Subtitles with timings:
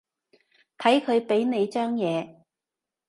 [0.79, 2.39] 睇佢畀你張嘢